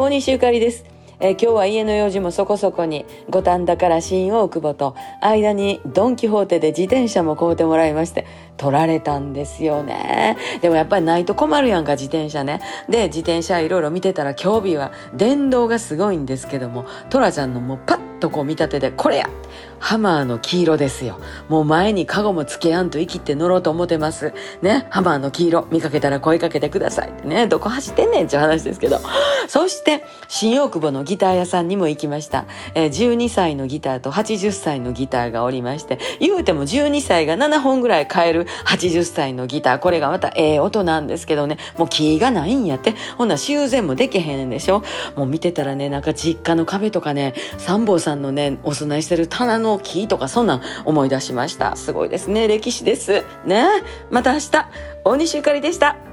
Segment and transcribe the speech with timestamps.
[0.00, 0.86] 大西ゆかりです。
[1.20, 8.26] えー今日は家の用事もそこそこに五反田から新大久保と間にドン・キホーテで自転車も買うてもらいまして
[8.56, 19.28] 取られたんですよねでもやっぱりないと困るやんか自転車ねで自転車いろいろ見てたら今日日は電動がすごいんですけどもトラちゃんのもうパッとこう見立てでこれや。
[19.80, 21.18] ハマーの黄色ですよ。
[21.48, 24.34] もう前にカゴもつけやんと生きて乗ろうと思ってます。
[24.60, 25.66] ねハマーの黄色。
[25.70, 27.12] 見かけたら声かけてください。
[27.26, 29.00] ねどこ走ってんねんっていう話ですけど。
[29.48, 32.44] そして新大久保のギター屋さんにも行きました、
[32.74, 39.78] えー12歳のギターと80歳のギターがおりまして言うても12歳が7本ぐらい買える80歳のギター。
[39.78, 41.56] これがまたええ音なんですけどね。
[41.78, 42.94] もうキーがないんやって。
[43.16, 44.82] ほんな修繕もできへんでしょ。
[45.16, 51.76] もう見てたらねなんか実家の壁とかね三坊さんのねお供えしてる棚の木とかそんなん思い出しました。
[51.76, 52.48] すごいですね。
[52.48, 53.24] 歴史です。
[53.46, 53.66] ね。
[54.10, 54.50] また明日。
[55.04, 56.09] 大西ゆかりでした。